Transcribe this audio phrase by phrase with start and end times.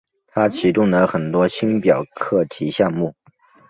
[0.25, 3.13] 他启动了很多星表课题项目。